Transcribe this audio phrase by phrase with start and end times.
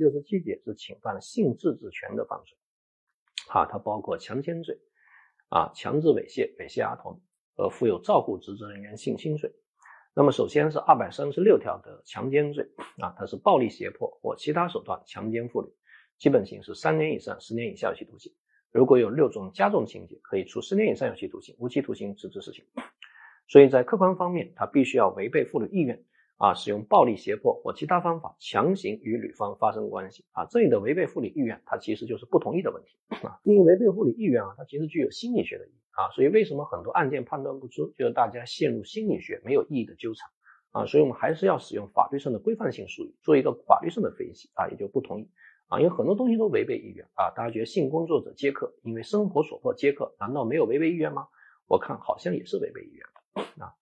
[0.00, 2.56] 六十七节是侵犯性自治权的犯罪，
[3.48, 4.78] 啊，它包括强奸罪，
[5.50, 7.20] 啊，强制猥亵、猥亵儿童
[7.54, 9.52] 和负有照顾职责人员性侵罪。
[10.14, 12.66] 那么首先是二百三十六条的强奸罪，
[12.96, 15.68] 啊，它是暴力胁迫或其他手段强奸妇女，
[16.16, 18.32] 基本刑是三年以上十年以下有期徒刑。
[18.72, 22.64] 如果有六种加重情节，可以处十年以上有期徒刑、无期徒刑直至死刑。
[23.48, 26.02] 所以在客观方面，他必须要违背妇女意愿
[26.40, 30.46] 啊，使用暴力胁迫或其他方法强行与女方发生关系啊。
[30.46, 33.38] 这里的违背妇女意愿，它其实就是不同意的问题啊。
[33.42, 36.08] 因为违背妇女意愿啊，它其实具有心理学的意义啊。
[36.14, 40.30] 所以为什么很多案件判断不出，就是大家陷入心理学没有意义的纠缠
[40.70, 40.86] 啊。
[40.86, 45.28] 所以我们还是要使用法律上的规范性术语，做一个法律上的分析啊，也就不同意。
[45.68, 47.30] 啊，因为很多东西都违背意愿啊！
[47.30, 51.28] 大家觉得性工作者接客，因为生活所迫接客，难道没有违背意愿吗？
[51.68, 53.72] 我看好像也是违背意愿啊。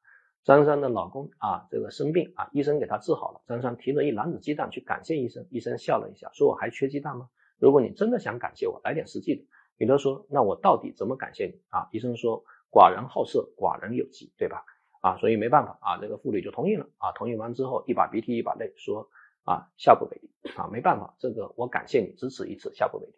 [0.48, 3.42] 张三的老公啊，这个生病啊，医生给他治好了。
[3.46, 7.28] 张三提了一篮子鸡蛋去感谢医生，医生笑了一下，说：“我还缺鸡蛋吗？
[7.58, 9.44] 如果你真的想感谢我，来点实际的。”
[9.76, 14.64] 女的说：“那我到底怎么感谢你啊？”医生说：“寡人好色，寡人有疾，对吧？”
[15.02, 17.12] 啊，所以没办法啊，这个妇女就同意了啊。
[17.12, 19.06] 同意完之后，一把鼻涕一把泪，说。
[19.44, 23.12] 啊，下不为例啊，没办法，这个我感谢你，只此一次，下不为例。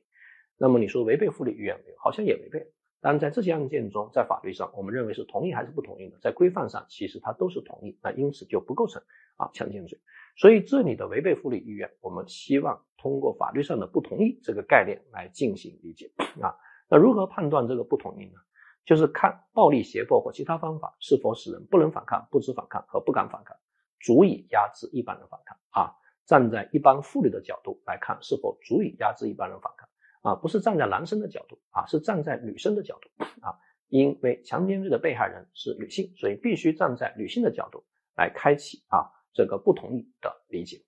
[0.57, 1.97] 那么你说违背妇女意愿没有？
[1.99, 3.03] 好像也违背了。
[3.03, 6.19] 但在这些案件中，在法律上，我们认为是同意还是不同意的？
[6.21, 9.03] 在规范上，其实它都是同意，那因此就不构成
[9.37, 9.99] 啊强奸罪。
[10.37, 16.55] 所以这里的违背妇女意愿，我们希望通过法律上的不同意这个概念来进行理解啊。
[16.89, 18.39] 那如何判断这个不同意呢？
[18.87, 23.57] 就是看暴力胁迫或其他方法是否使人不能反抗、不知反抗和不敢反抗，
[24.01, 25.95] 足以压制一般人反抗啊。
[26.25, 29.89] 站在一般妇女的角度来看，是否足以压制一般人反抗
[30.23, 30.35] 啊？
[30.35, 33.59] 不是站在男生的角度啊，是站在女生的角度啊。
[33.89, 37.83] 因为强奸罪的被害人是女性，所以必须站在女性的角度
[38.17, 40.81] 来开启啊这个不同意的理解。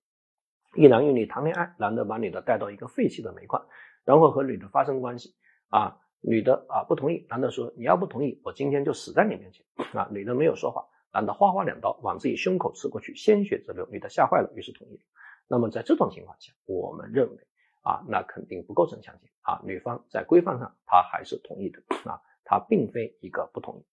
[0.75, 3.67] 一男一女谈恋爱，男的把女的带到一个废弃的煤矿，
[4.05, 5.35] 然后和女的发生关系
[5.67, 9.65] 啊，女的啊不同意，男的说你要不同意，我今天就死在你面前
[9.99, 10.07] 啊。
[10.09, 15.03] 女的没有说话，男的哗哗两刀往自己胸口刺过去，鲜血直流，女的吓坏了，于是同意了。
[15.49, 17.37] 那么在这种情况下，我们认为
[17.83, 19.61] 啊，那肯定不构成强奸啊。
[19.63, 21.79] 女方在规范上她还是同意的
[22.09, 23.85] 啊，她并非一个不同意。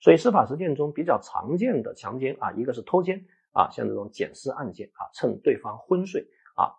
[0.00, 6.76] 所以司法实践中比较常见的强奸啊，一个是偷奸啊，像这种捡尸案件啊，趁对方昏睡啊，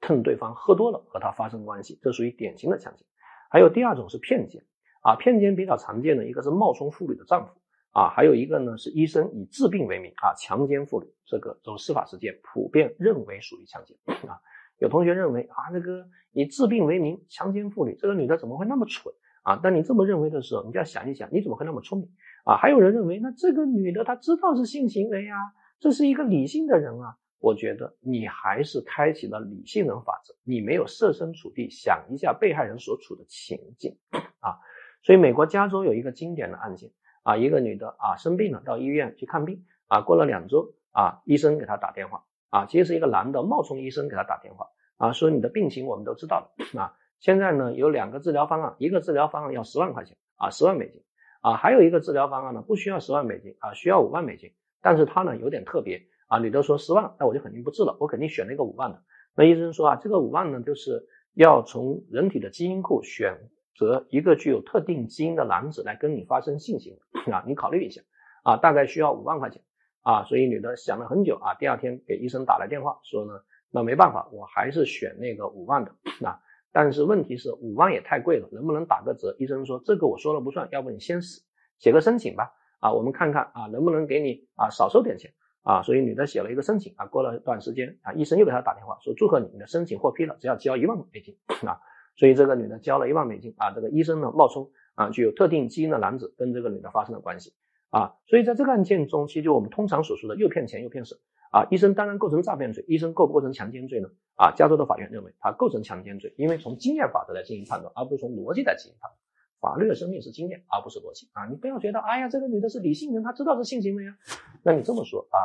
[0.00, 3.06] 趁对方喝多了和他发生关系，这属于典型的强奸。
[3.50, 4.64] 还有第二种是骗奸
[5.02, 7.60] 啊，骗奸比较常见的一个是冒充妇女的丈夫。
[7.90, 13.96] 啊，还有一个呢，是医生以治病为名啊，强奸妇女，这个走司法实践普遍认为属于强奸
[14.28, 14.40] 啊。
[14.78, 19.56] 有同学认为啊，这个以治病为名强奸妇女，这个女的怎么会那么蠢啊？
[19.56, 22.08] 当你这么认为的时候，你就要想一想，你怎么会那么聪明
[22.44, 22.56] 啊？
[22.56, 25.36] 还有人认为，那这个女的她知道是性行为啊，
[25.78, 27.16] 这是一个理性的人啊。
[27.38, 33.96] 我觉得你还是开启了理性人法则，你没有设身处地想一下被害人所处的情境
[34.40, 34.58] 啊。
[35.02, 36.90] 所以，美国加州有一个经典的案件。
[37.22, 42.22] 啊，一个女的啊生病了，到医院去看病啊，过了两周啊，医生给她打电话
[42.54, 51.02] 啊，其实是一个男的冒充医生给他打电话啊，说你的病情我们都知道了 啊，现在呢有两个治疗方案，一个治疗方案要十万块钱啊，十万美金
[51.40, 59.02] 啊，还有一个治疗方案呢不需要十万美金啊，需要五万美金，但是他呢有点特别啊，女的说十万，那我就肯定不治了，我肯定选那个五万的，
[59.34, 63.50] 那医生说啊，这个五万呢就是要从人体的基因库选。
[63.76, 67.00] 择一个具有特定基因的男子来跟你发生性行为
[67.34, 68.02] 啊，你考虑一下
[68.44, 69.62] 啊，大概需要五万块钱
[70.04, 73.32] 啊，所以女的想了很久啊，第二天给医生打来电话说呢，
[73.70, 75.90] 那没办法，我还是选那个五万的
[76.24, 76.38] 啊，
[76.72, 79.34] 但是问题是五万也太贵了，能不能打个折？
[79.38, 81.42] 医生说这个我说了不算，要不你先写
[81.78, 85.32] 写个申请吧啊，我们看看啊能不能给你啊少收点钱
[85.62, 91.36] 啊，所以女的写了一个申请啊，过了一段时间啊，医生又给她打电话说祝贺你，你的申请获批了，只要交一万美金
[91.66, 91.80] 啊。
[92.16, 97.54] 所以这个女的交了一万美金啊，这个医生呢冒充啊具有特定基因的男子跟这个女的发生了关系
[97.94, 101.20] 啊，所以在这个案件中，其实就我们通常所说的又骗钱又骗色
[101.52, 104.08] 啊，医生当然构成诈骗罪，医生构不构成强奸罪呢？
[104.34, 109.16] 啊，加州的法院认为他构成强奸罪，因为从经验法则来进行判断，而不是从逻辑来进行判断。
[109.60, 114.18] 法律的生命是经验，而不是逻辑啊，你不要觉得哎呀这个女的是理性人，她知道是性行为啊，
[114.64, 115.38] 那你这么说啊，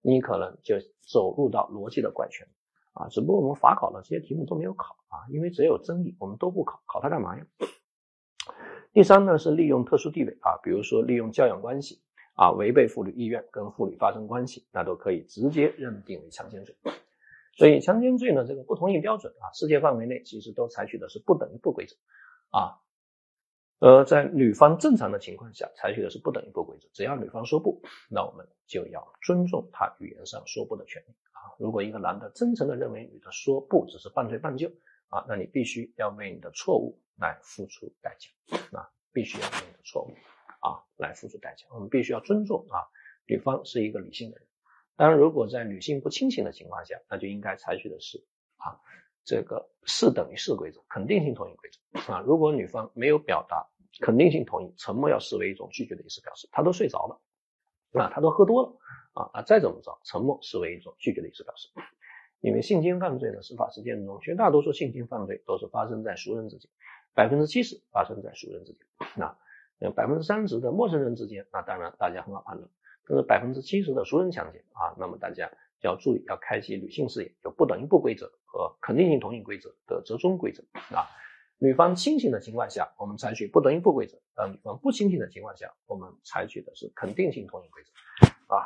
[0.00, 0.76] 你可能就
[1.06, 2.48] 走入到逻辑的怪圈。
[2.94, 7.46] 啊，只不过我们法考的这些题目都没有考啊，因为只有争议，我们都不考，考它干嘛呀？
[8.92, 12.00] 第三呢是利用特殊地位啊，比如说利用教养关系
[12.34, 16.74] 啊，违背妇女意愿跟妇女发生关系，那都可以直接认定为强奸罪。
[17.56, 21.96] 所以强奸罪呢，这个不同意标准啊，世界范围内其实都采取的是不等于不规则
[22.50, 22.78] 啊。
[23.80, 27.80] 呃，在女方正常的情况下，采取的是不等于不规则，只要女方说不，
[28.10, 31.10] 那我们就要尊重她语言上说不的权利。
[31.30, 34.68] 啊，如果一个男的真诚的认为女的说不只是半推半就
[35.08, 40.14] 啊，那你必须要为你的错误来付出代价啊，必须要为你的错误
[40.60, 41.66] 啊来付出代价。
[41.70, 42.86] 我们必须要尊重啊，
[43.26, 44.46] 女方是一个理性的人。
[44.96, 48.26] 当然，如果在女性不清醒的情况下，那就应该采取的是
[48.56, 48.80] 啊
[49.24, 52.20] 这个是等于是规则，肯定性同意规则啊。
[52.20, 53.66] 如果女方没有表达
[54.00, 57.20] 肯定性同意，沉默要视为一种拒绝的意思表示，她都睡着了
[57.92, 58.78] 啊，她都喝多了。
[59.14, 61.68] 啊，那再怎么着，沉默视为一种拒绝的意思表示。
[62.40, 66.70] 因为性侵犯罪的司法实践中，绝大多数性侵犯罪都是发生在熟人之间，
[67.14, 68.80] 百分之七十发生在熟人之间。
[69.80, 72.68] 那百分之三十的陌生人之间，那当然大家很好判断。
[73.06, 75.50] 但是百分之七十的熟人强奸啊，那么大家
[75.82, 80.62] 要注意，要开启女性视野，有不等于不规则和肯定性同意规则的折中规则
[80.94, 81.06] 啊。
[81.58, 88.62] 女方清醒的情况下，我们采取不等于不规则；当女方不清醒的情况下，我们采取的是肯定性同意规则啊。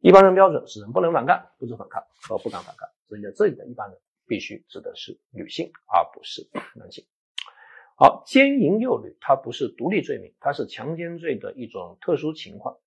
[0.00, 2.88] 一般人标准是人不能反抗，不知反抗和不敢反抗。
[3.06, 7.04] 所以在这里的一般人必须指的是女性，而不是男性。
[7.96, 12.78] 好，奸淫幼女它不是独立罪名，它是强奸罪的一种特殊情况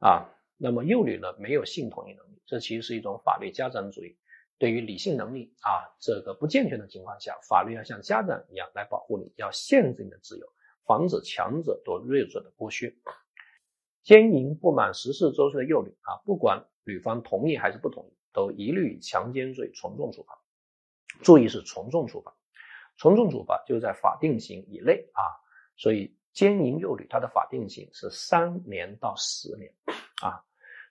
[0.00, 0.28] 啊。
[0.58, 4.18] 那么幼女呢没有性同意能力，这其实是一种法律家长主义。
[4.58, 10.46] 对于理性能力啊这个不健全的情况下，法律要像家长一样来保护你，要限制你的自由，
[10.84, 12.94] 防止强者对弱者的剥削。
[14.02, 20.38] 奸淫不满十四周岁的幼女啊，不管女方同意还是不同意，都一律以强奸罪从重处罚。
[21.22, 22.34] 注意是从重处罚，
[22.96, 25.22] 从重处罚就是在法定刑以内啊。
[25.76, 29.72] 所以奸淫幼女它的法定刑是三年到十年
[30.22, 30.42] 啊。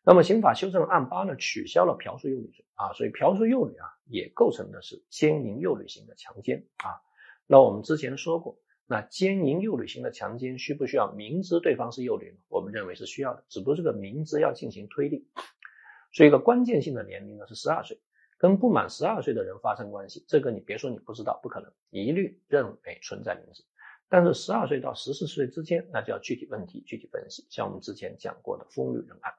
[0.03, 7.01] 那么刑法修正案八呢，取消了嫖宿幼女罪啊，所以嫖宿幼女啊也构成的是奸淫幼女型的强奸啊。
[7.47, 8.57] 那我们之前说过。
[8.91, 12.37] 那奸淫幼女型的强奸需不需要明知对方是幼女呢？
[12.47, 15.23] 我们认为是需要的，只不过这个明知要进行推定。
[16.11, 17.99] 所以一个关键性的年龄呢是十二岁，
[18.39, 23.63] 跟不满十二岁的人发生关系，这个你别说你不知道，不可能，一律认为存在明知。
[24.09, 29.31] 但是十二岁到十四岁之间，那就要具体问题具体分析，像我们之前讲过的风女人案。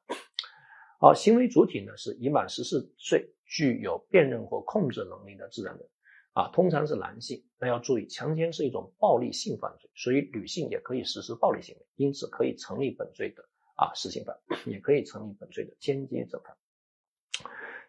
[1.01, 5.89] 好，行为主体呢是已满十四岁，具有辨认或控制能力的自然人。
[6.33, 13.43] 啊，通常是男性，那要注意，强奸是一种暴力性犯罪，所以女性也可以实施暴力行为，因此可以成立本罪的
[13.75, 16.57] 啊实行犯，也可以成立本罪的间接正犯。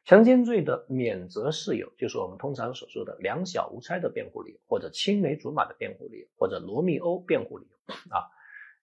[0.03, 8.25] 强奸罪的免责事由，就是我们通常所说的两小无猜的辩护理由，或者青梅竹马的辩护理由，或者罗密欧辩护理由啊，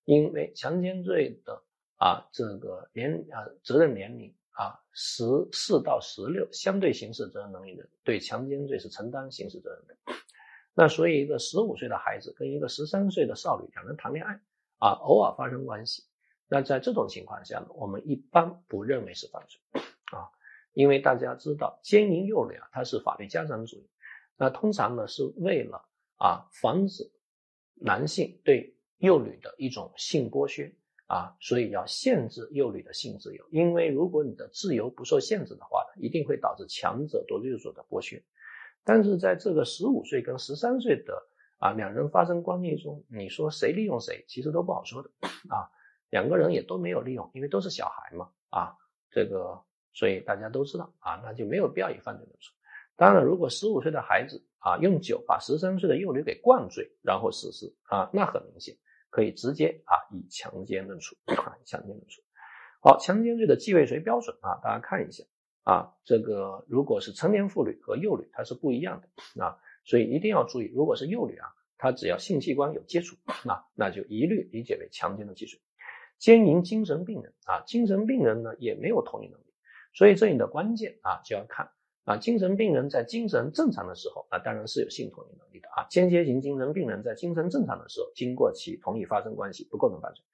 [0.05, 1.65] 因为强奸罪的
[1.97, 4.33] 啊这个年啊责任年龄。
[4.59, 9.95] 啊，十四到十六相对刑事责任能力人对强奸罪是承担刑事责任的。
[10.75, 14.41] 那所以一个十五岁的孩子跟一个十三岁的少女两人谈恋爱
[14.79, 16.03] 啊，偶尔发生关系，
[16.49, 20.27] 那在这种情况下呢，我们一般不认为是犯罪啊，
[20.73, 23.89] 因为大家知道奸淫幼女啊，它是法律家长主义，
[24.37, 27.09] 那通常呢是为了啊防止
[27.75, 30.75] 男性对幼女的一种性剥削。
[31.09, 38.23] 啊，所以要限制幼女的性自由，因为如果你的自由不受限制的话，一定会导致强者对弱者的剥削。
[38.85, 41.15] 但是在这个十五岁跟十三岁的
[41.59, 45.11] 啊两人发生关系中，你说谁利用谁，其实都不好说的
[45.49, 45.69] 啊。
[46.11, 48.77] 两个人也都没有利用，因为都是小孩嘛啊，
[49.11, 49.59] 这个
[49.95, 52.53] 所以大家都知道啊，那就没有必要以犯罪论处。
[52.97, 58.77] 当然，如果十五岁的孩子啊用酒把十三岁的幼女给灌醉，然后实施啊，那很明显。
[59.11, 62.23] 可以直接啊以强奸论处啊强奸论处。
[62.81, 65.25] 好，强奸罪的既未遂标准啊，大家看一下
[65.65, 73.17] 啊，这个如果是成年妇女和幼女，它是不一样的啊，所以一定要注意，如果是幼女啊，她只要性器官有接触
[73.49, 75.61] 啊，那就一律理解为强奸的既遂。
[76.19, 79.55] 奸淫精神病人啊，精神病人呢也没有同意能力，
[79.93, 81.71] 所以这里的关键啊就要看。
[82.09, 85.85] 啊，精神病人在精神正常的时候，啊当然是有性同意能力的啊。
[85.91, 90.25] 间接型精神病人在精神正常的时候，经过其同意发生关系，不构成犯罪。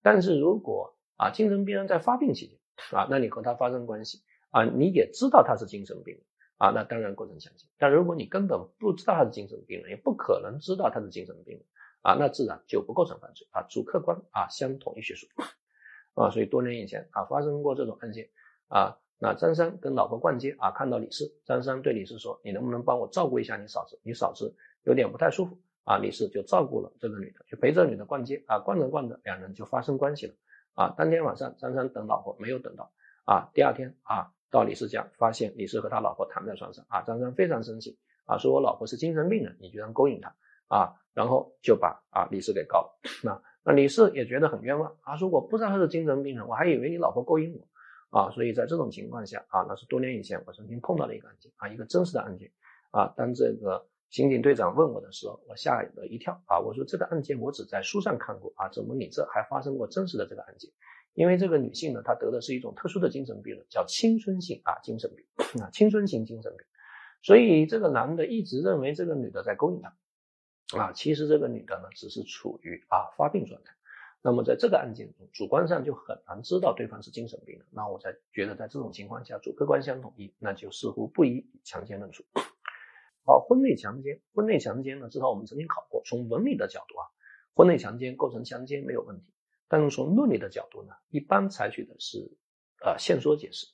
[0.00, 2.58] 但是如果啊，精神病人在发病期间
[2.98, 6.24] 啊，那你和他发生关系啊，你也知道他是精神病人
[6.56, 7.68] 啊，那当然构成强奸。
[7.76, 11.62] 但如果你根本不知道他是精神病人，也不可能知道他是精神病人
[12.00, 13.66] 啊，那自然就不构成犯罪啊。
[13.68, 15.26] 主客观啊相统一学术
[16.16, 18.30] 啊，所以多年以前啊发生过这种案件
[18.68, 18.96] 啊。
[19.20, 23.98] 那张三跟老婆逛街啊，看到李四，张三对李四说：“你能不能帮我照顾一下你嫂子？
[24.04, 30.34] 你嫂子有点不太舒服啊。”李四就照顾了这个女的，就陪着女的逛街啊，逛着逛着，两人就发生关系了
[30.74, 30.94] 啊。
[30.96, 32.92] 当天晚上，张三等老婆没有等到
[33.24, 40.32] 啊，第二天啊，到李四家发现李四和他老婆躺在床上啊，张三非常生气啊，说我老婆是精神病人，你居然勾引她
[40.68, 43.00] 啊，然后就把啊李四给告了。
[43.24, 47.66] 那那李四也觉得很冤枉啊，说我不知道他是精神病人，我还以为你老婆勾引我。
[48.10, 52.50] 啊，所以在这种情况下啊，那是多年以前我曾经碰到的一个案件啊，一个真实的案件
[52.90, 53.12] 啊。
[53.16, 60.70] 当这个刑警队长问我的时候，我吓了一跳啊，我说这个案件我只在书上看过啊，怎么你这还发生过真实的这个案件？
[61.14, 66.66] 因为这个女性呢，她得的是一种特殊的精神病，叫青春性啊精神病啊青春型精神病，
[67.22, 73.72] 所以这个男的一直认为这个女的在勾引他啊，其实这个女的呢只是处于啊发病状态。
[74.20, 77.64] 那么在这个案件中，主观上就很难知道对方是精神病的。
[77.70, 82.24] 那我才觉得在这种情况下，主客观相统一，那就似乎不宜强奸论处。
[83.24, 87.06] 好，婚内强奸，婚内强奸呢，至少我们曾经考过，从文理的角度啊，
[87.54, 89.32] 婚内强奸构成强奸没有问题。
[89.68, 92.18] 但是从论理的角度呢，一般采取的是
[92.84, 93.68] 呃限缩解释，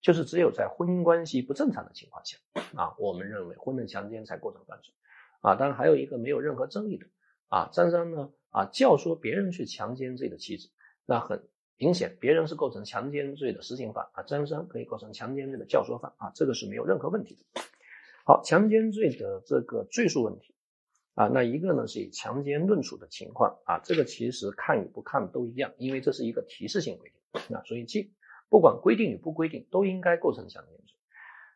[0.00, 2.38] 就是只有在婚姻关系不正常的情况下
[2.74, 4.94] 啊，我们认为婚内强奸才构成犯罪
[5.42, 5.56] 啊。
[5.56, 7.06] 当然还有一个没有任何争议的
[7.48, 8.32] 啊，张三呢。
[8.50, 10.68] 啊，教唆别人去强奸自己的妻子，
[11.06, 17.62] 那很明显，别人是构成强奸罪的实行犯啊，张三可以构成强奸罪的教唆犯啊，这个是没有任何问题的。
[18.26, 20.54] 好，强奸罪的这个罪数问题
[21.14, 28.12] 啊，那一个呢是以强奸论处的情况啊，这个其实看与不看都一样，因为这是一个提示性规定啊，所以既
[28.48, 30.96] 不管规定与不规定，都应该构成强奸罪。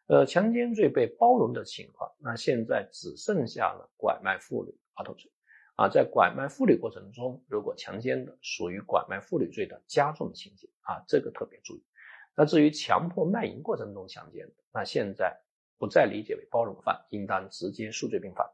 [0.07, 5.31] 呃，强奸罪被包容的情况，那现在只剩下了拐卖妇女儿童罪。
[5.76, 11.83] 啊，在拐卖妇女过程中，如果强奸的属于拐卖妇女罪的加重情节啊，这个特别注意。
[12.37, 15.37] 那至于强迫卖淫过程中强奸的，那现在
[15.76, 18.49] 不再理解为包容犯，应当直接数罪并罚。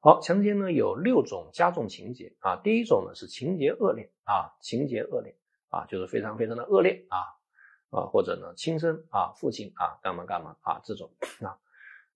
[0.00, 5.34] 好，强奸呢有六种加重情节啊，第一种呢是情节恶劣啊，情节恶劣
[5.70, 7.18] 啊，就是非常非常的恶劣啊
[7.88, 11.56] 啊，或者呢亲生啊父亲啊干嘛干嘛啊这种啊，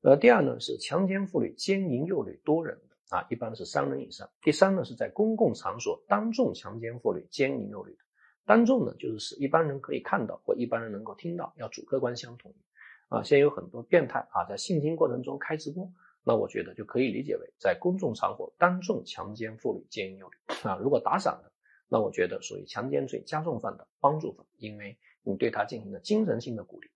[0.02, 2.78] 呃，第二呢是强奸妇女奸淫幼女多人。
[3.12, 4.26] 啊，一般是三人以上。
[4.40, 7.98] 第三呢，是在公共场所当众强奸妇女、奸淫幼女的。
[8.46, 13.14] 当众呢，就是使一般人可以看到或一般人能够听到，要主客观相统一。
[13.14, 15.92] 啊，现在有很多变态啊，在性侵过程中开直播，
[16.24, 20.54] 那我觉得就可以理解为在公众场合当众强奸妇女、奸淫幼女。
[20.66, 21.52] 啊，如果打赏的，
[21.88, 26.88] 那我觉得属于强奸罪加重犯的帮助犯，因为你对他进行了精神性的鼓励。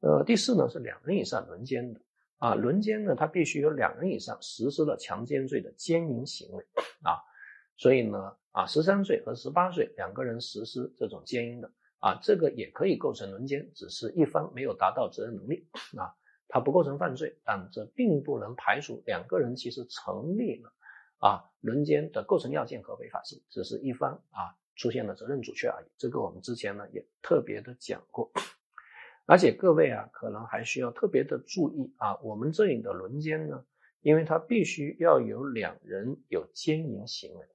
[0.00, 2.00] 呃，第四呢，是两人以上轮奸的。
[2.42, 6.66] 啊，轮奸呢，他必须有两人以上实施了强奸罪的奸淫行为
[7.04, 7.22] 啊，
[7.76, 11.70] 所以呢，啊，十三岁和十八岁两个人实施这种奸淫的
[12.00, 16.10] 啊，这个也可以构成轮奸，只是一方没有达到责任能力啊，
[16.48, 20.72] 他不构成犯罪，但这并不能排除两个人其实成立了
[21.18, 25.86] 啊轮奸的构成要件和违法性，只是一方啊出现了责任阻却而已。
[25.96, 28.32] 这个我们之前呢也特别的讲过。
[29.24, 33.64] 而且各位啊，可能还需要特别的注意啊，我们这里的轮奸呢，
[34.00, 37.46] 因为它必须要有两人有奸淫行为，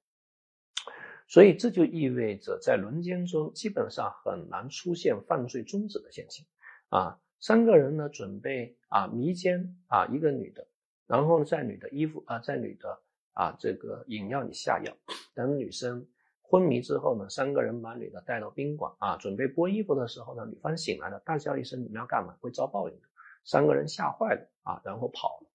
[1.27, 6.45] 所以这就意味着在轮奸中基本上很难出现犯罪终止的现象
[6.89, 7.19] 啊。
[7.39, 10.65] 三个人呢准备啊迷奸啊一个女的，
[11.05, 13.01] 然后在女的衣服啊在女的
[13.33, 14.95] 啊这个饮料里下药，
[15.35, 16.07] 等女生。
[16.49, 23.01] 昏迷之后呢，三个人把女的带到宾馆啊，准备剥衣服的时候呢，女方醒来了，大叫一声：“你们要干嘛？”会遭报应的。
[23.43, 25.47] 三个人吓坏了啊，然后跑了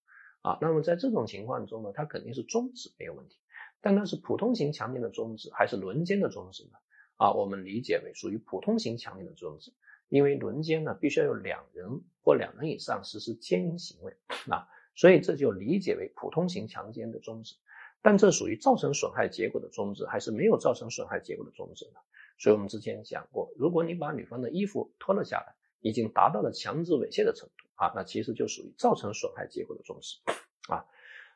[0.50, 0.58] 啊。
[0.60, 3.38] 那么在这种情况中呢，他肯定是终止没有问题，
[3.80, 6.72] 但那是普通型强奸的终止还是轮奸的终止呢？
[7.16, 9.72] 啊，我们理解为属于普通型强奸的终止，
[10.10, 14.14] 因为轮奸呢必须要有两人或两人以上实施奸淫行为
[14.52, 17.56] 啊，所以这就理解为普通型强奸的终止。
[18.02, 22.00] 但这属于造成损害结果的终止，还是没有造成损害结果的终止呢？
[22.38, 30.18] 所以我们之前讲过，如果你把女方的衣服脱了下来，已经达到了强制猥亵的程度啊，那其实就属于造成损害结果的终止
[30.68, 30.84] 啊。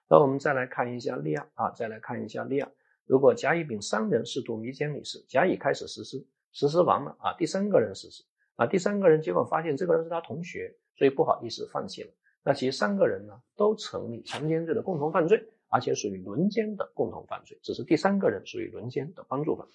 [0.08, 2.72] 那我们再来看一下例案啊，再来看一下例案。
[3.04, 8.24] 如果甲、乙、丙三人试图迷奸女士，甲、乙开始实施，实施完了啊，第三个人实施
[8.56, 12.10] 啊，第三个人结果发现这个人是他同学，所以不好意思放弃了。
[12.46, 15.44] 那其实三个人呢，都成立强奸罪的共同犯罪。
[15.68, 19.66] 而且属于轮奸的共同犯罪，只是第三个人属于轮奸的帮助犯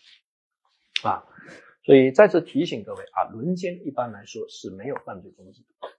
[1.03, 1.27] 啊。
[1.83, 5.89] 所以再次提醒各位啊，轮奸一般来说是没有犯罪终止的。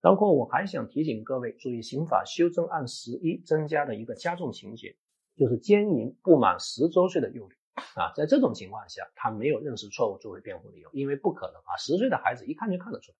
[0.00, 4.96] 然后我还想提醒各位注意，刑法修正案十一增加的一个加重情节，
[5.36, 7.54] 就是奸淫不满十周岁的幼女
[7.96, 8.12] 啊。
[8.14, 13.18] 在这种情况下，他没有认识错误作为辩护理由，因为不可能啊，十岁的孩子一看就看得出来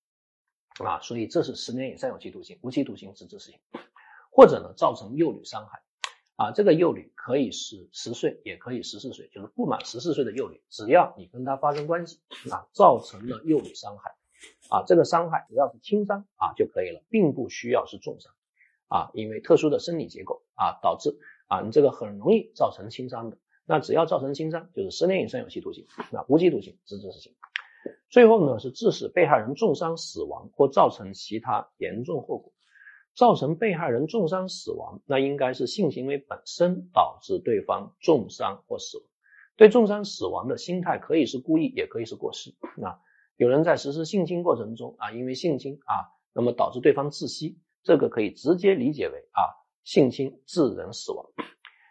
[0.78, 1.00] 啊。
[1.00, 3.60] 所以这是十年以上有期徒刑、无期徒刑直至死刑，
[4.30, 5.82] 或者呢造成幼女伤害。
[6.34, 14.16] 啊，这个幼女可以是十岁，也可以十四岁，就是不满十四岁的幼女，只要你跟她发生关系啊，造成了幼女伤害，
[14.70, 18.32] 啊，这个伤害只要是轻伤啊就可以了，并不需要是重伤，
[18.88, 21.16] 啊，因为特殊的生理结构啊导致
[21.48, 23.36] 啊你这个很容易造成轻伤的，
[23.66, 27.34] 那只要造成轻伤就是十年以上有期徒刑，那无期徒刑直至死刑。
[28.12, 32.52] 最后呢是致使被害人重伤死亡或造成其他严重后果。
[33.14, 39.06] 造成被害人重伤死亡，那应该是性行为本身导致对方重伤或死亡。
[39.54, 42.54] 对重伤死亡的心态可以是故意，也可以是过失。
[42.82, 43.00] 啊，
[43.36, 49.40] 有人在实施性侵过程中啊，因为性侵啊，那么导致对方窒息，这个可以直接理解为啊
[49.84, 51.26] 性侵致人死亡。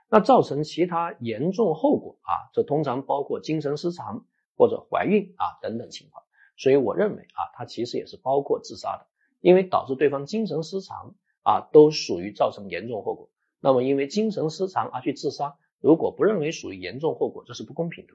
[0.10, 4.26] 那造成其他严重后果啊，这通常包括精神失常
[4.62, 6.24] 或者怀孕啊等等情况。
[6.56, 9.08] 所以我认为啊，它其实也是包括自杀的。
[9.40, 13.32] 因为导致对方精神失常啊，都属于造成严重后果。
[13.60, 18.14] 那么因为精神失常而去自杀，如果不认为属于严重后果，这是不公平的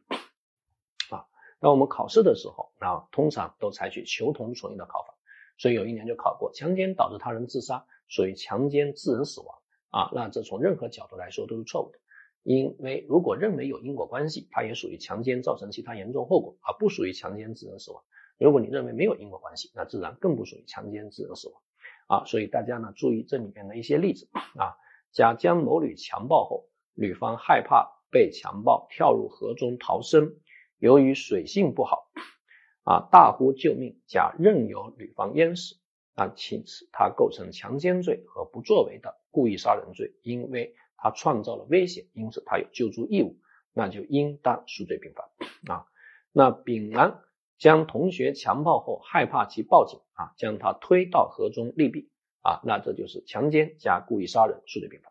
[1.17, 1.27] 啊。
[1.59, 5.17] 那我们考试的时候啊，通常都采取求同存异的考法，
[5.59, 9.59] 所以有一年就考过，强奸导致他人自杀属于强奸致人死亡
[9.91, 10.11] 啊。
[10.15, 11.99] 那这从任何角度来说都是错误的，
[12.47, 18.05] 因为如果认为有因果关系，它也属于强奸造成其他严重后果，而不属于强奸致人死亡。
[18.39, 21.61] 如果你认为没有因果关系，那自然更不属于强奸致人死亡
[22.07, 22.25] 啊。
[22.25, 24.79] 所以大家呢注意这里面的一些例子啊，
[25.11, 30.37] 甲将某女强暴后，女方害怕被强暴，跳入河中逃生，
[30.79, 32.13] 由于水性不好
[32.85, 35.75] 啊，大呼救命，甲任由女方淹死
[36.15, 43.37] 啊，其此他构成强奸罪和不作为的故意杀人罪，因为他创造了危险，因此他有救助义务，
[43.73, 45.31] 那就应当数罪并罚
[45.73, 45.87] 啊。
[46.33, 47.21] 那丙呢？
[47.59, 52.09] 将同学强暴后，害怕其报警啊，将他推到河中溺毙
[52.43, 55.11] 啊，那这就是强奸加故意杀人，数罪并罚。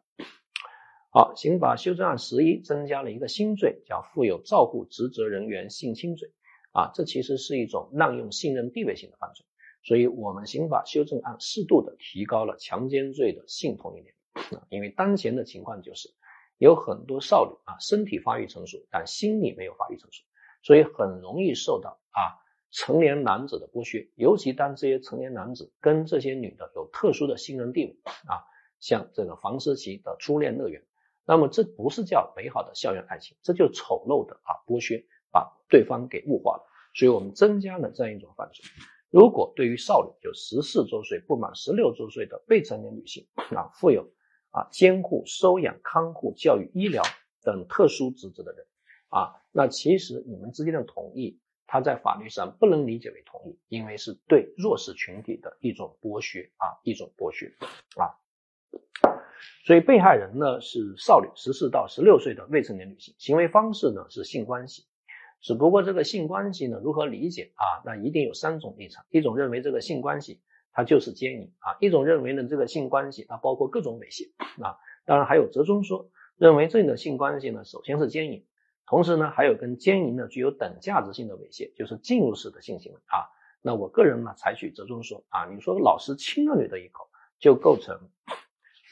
[1.10, 6.34] 好，刑法修正案十一增加了一个新罪，叫负有照顾职责人员性侵罪
[6.72, 9.44] 啊，这其实是一种滥用信任地位性的犯罪，
[9.82, 16.14] 所以我们刑法修正案适度的提高了强奸罪的性同意年啊，因为当前的情况就是
[16.58, 20.24] 有很多少女啊，身体发育成熟，但心理没有发育成熟。
[20.62, 28.44] 所以很容易受到啊成年男子的剥削，尤其当这些成年男子跟这些女的有特殊的信任地位啊，
[28.80, 30.84] 像这个房思琪的初恋乐园，
[31.24, 36.64] 那么这不是叫美好的校园爱情，这就丑陋的啊剥削，把对方给物化了。
[36.96, 38.66] 所以我们增加了这样一种犯罪。
[39.10, 44.10] 如果对于少女，就十四周岁不满十六周岁的未成年女性啊，负有
[44.56, 47.04] 啊监护、收养、看护、教育、医疗
[47.44, 48.66] 等特殊职责的人。
[49.10, 57.54] 啊，那其实你们之间的同意，它在法律上不能理解为同意，因为是对弱势群体的一种剥削啊，一种剥削
[57.98, 58.12] 啊。
[59.66, 64.86] 所以被害人呢是少女，十四到十六岁的未成年女性，行为方式呢是性关系，
[65.40, 67.84] 只不过这个性关系呢如何理解啊？
[67.86, 70.42] 那一定有三种立场，一种认为这个性关系
[70.76, 74.30] 它就是奸淫啊，一种认为呢这个性关系它包括各种猥亵
[74.62, 78.46] 啊，当然还有折中说，认为这样的性关系呢首先是奸淫。
[78.88, 83.26] 同时呢，还有跟奸淫呢具有等价值性的猥亵，就是进入式的性行为啊。
[83.62, 87.10] 那我个人呢采取折中说啊，你说老师亲了女的一口，
[87.40, 87.98] 就构成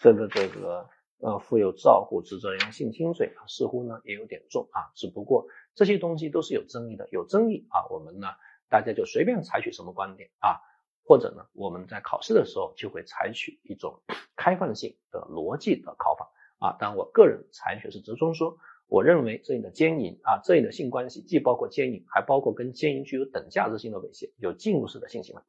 [0.01, 4.89] 这个这个呃负有照护职责人员性侵罪啊，似乎呢也有点重啊。
[4.95, 8.29] 只不过这些东西都是有争议的，有争议啊，我们呢
[8.69, 10.57] 大家就随便采取什么观点啊，
[11.05, 14.01] 或者呢我们在考试的时候就会采取一种
[14.35, 16.77] 开放性的逻辑的考法啊。
[16.79, 18.57] 但我个人采取是折中说。
[18.89, 25.41] 我认为这里的奸淫啊，这里的性关系既包括奸淫，还包括跟奸淫具有等价值性的猥亵，有进入式的性行为。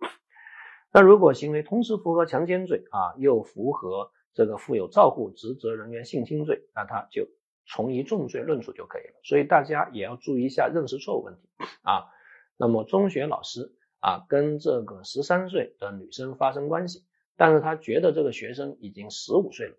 [0.93, 7.27] 那如果行为同时符合强奸罪啊，又符合这个负有照护职责人员性侵罪，那他就
[7.67, 9.21] 从一重罪论处就可以了。
[9.25, 11.41] 所以大家也要注意一下认识错误问题
[11.83, 12.07] 啊。
[12.57, 17.03] 那么中学老师啊，跟这个十三岁的女生发生关系，
[17.39, 19.75] 但是他觉得这个学生已经十五岁了。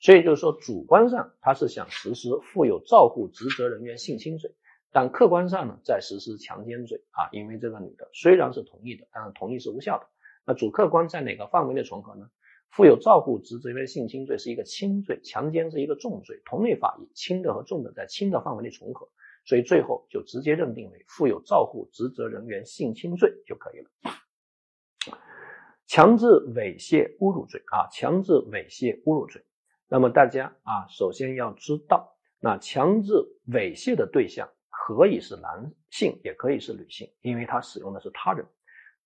[0.00, 4.54] 所以就是说，主观上他是想实施负有照护职责人员性侵罪，
[4.92, 7.28] 但客观上呢，在实施强奸罪啊。
[7.32, 10.06] 因为这个女的虽然是同意的，但是同意是无效的。
[10.46, 12.30] 那主客观在哪个范围内重合呢？
[12.70, 19.06] 负有照护职责人员性侵罪是一个轻罪，强奸是一个重罪，同类法益，轻的和重的在轻的范围内重合，
[19.44, 23.90] 所以最后就直接认定为负有照护职责人员性侵罪就可以了。
[25.86, 29.44] 强制猥亵侮辱罪啊，强制猥亵侮辱罪。
[29.88, 33.12] 那么大家啊，首先要知道，那强制
[33.48, 38.46] 猥亵的对象可以是男性，也可以是女性，因为他使用的是他人。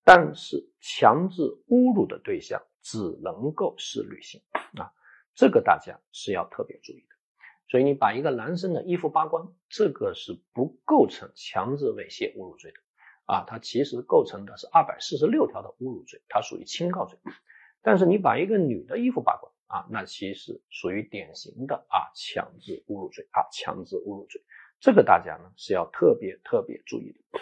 [0.05, 4.43] 但是强制侮辱的对象只能够是女性
[4.79, 4.93] 啊，
[5.35, 7.14] 这个大家是要特别注意的。
[7.69, 12.77] 所以你把一个男生的衣服扒光，这个是不构成强制猥亵侮辱罪的
[13.27, 17.19] 啊，它其实构成的是二百四十六条的侮辱罪，它属于轻告罪。
[17.83, 24.43] 但是你把一个女的衣服扒光，啊，那其实属于典型的啊强制侮辱罪啊，强制侮辱罪，
[24.81, 27.41] 这个大家呢是要特别特别注意的。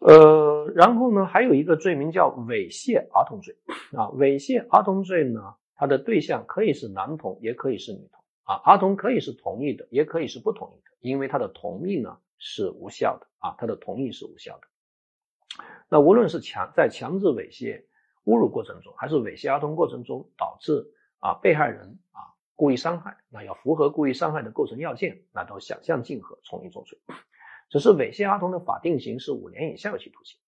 [0.00, 3.54] 呃，然后呢，还有一个罪名叫猥亵儿童罪
[3.92, 4.08] 啊。
[4.16, 8.56] 猥亵儿童罪呢，他的对象可以是男童，也可以是女童啊。
[8.66, 15.64] 儿童可以是同意的，也可以是不同意的，因为他的同意呢是无效的啊，他的同意是无效的。
[15.88, 17.86] 那无论是强在强制猥亵、
[18.24, 20.86] 侮辱过程中，还是猥亵儿童过程中导致
[21.18, 22.20] 啊被害人啊
[22.56, 26.98] 故意伤害，那要符合故意伤害的构成要件，那都想象竞合，从一重罪。
[27.70, 30.38] 只是猥亵儿童的法定刑是五年以下有期徒刑。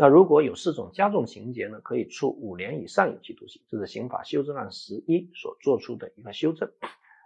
[0.00, 3.60] 那如果有四种加重情节呢，可以处五年以上有期徒刑。
[3.68, 6.70] 这是刑法修正案十一所做出的一个修正。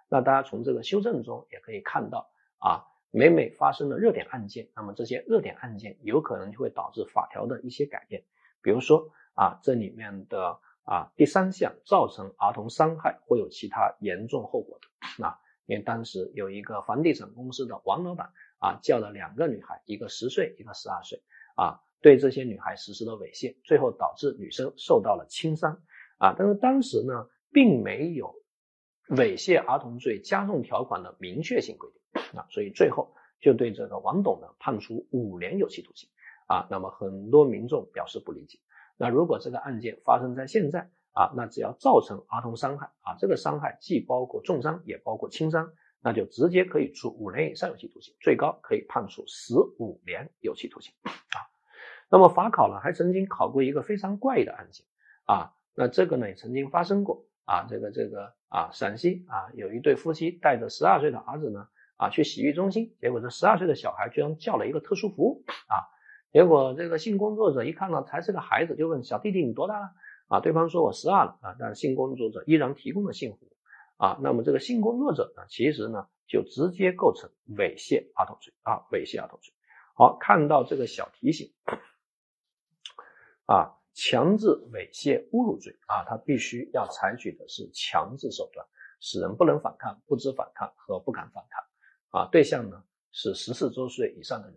[0.09, 8.25] 那大家从这个修正中也可以看到啊，每每发生了热点案件，那么这些热点案件有可能就会导致法条的一些改变。
[8.63, 18.33] 比如说啊，这里面的啊第三项造成儿童伤害或有其他严重后果的啊，因为当时有一个房地产公司的王老板。
[18.63, 21.21] 啊，叫了两个女孩，一个十岁，一个十二岁，
[21.57, 25.81] 啊，对这些女孩实施了猥亵，最后导致女生受到了轻伤，
[26.19, 28.35] 啊，但是当时呢，并没有
[29.09, 36.11] 猥亵儿童罪加重条款的明确性规定，啊，所以最后就对这个王董呢判处五年有期徒刑，
[36.49, 38.59] 啊，那么很多民众表示不理解，
[38.99, 45.73] 那如果这个案件发生在现在，啊，那只要造成儿童伤害，啊，这个伤害既包括重伤，也包括轻伤。
[46.05, 51.52] 那就直接可以处五年以上有期徒刑，最高可以判处十五年有期徒刑啊。
[52.13, 54.85] 那么法考呢，还曾经考过一个非常怪异的案件
[55.25, 55.55] 啊。
[55.75, 57.65] 那这个呢也曾经发生过啊。
[57.71, 65.89] 这个这个啊，陕西啊有一对夫妻带着十二岁的儿子呢啊去洗浴中心，结果这十二岁的小孩居然叫了一个特殊服务啊。
[66.31, 69.87] 结果这个性工作者一看到才是个孩子，就问小弟弟你多大了
[70.29, 70.41] 啊？
[70.41, 73.57] 对方说我十二了啊，但性工作者依然提供了性服务。
[73.97, 79.55] 啊，那么这个性工作者呢，其实呢就直接构成猥亵儿童罪啊，猥亵儿童罪。
[79.95, 81.51] 好，看到这个小提醒
[83.53, 88.67] 啊，强制猥亵侮辱罪啊，它必须要采取的是强制手段，
[88.99, 92.29] 使人不能反抗、不知反抗和不敢反抗啊。
[92.33, 94.57] 对象呢是十四周岁以上的人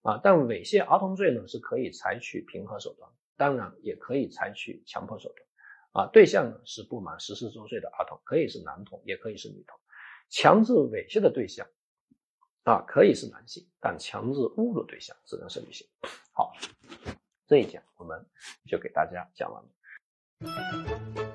[0.00, 6.06] 啊，但猥亵儿童罪呢是可以采取平和手段，当然也可以采取强迫手段。
[6.06, 9.78] 啊，对象呢是不满十四周岁的儿童，可以是男童，也可以是女童。
[10.30, 11.66] 强制猥亵的对象
[12.62, 15.86] 啊，可以是男性，但强制侮辱对象只能是女性。
[16.32, 16.52] 好，
[17.46, 18.24] 这一讲我们
[18.66, 21.33] 就给大家讲完了。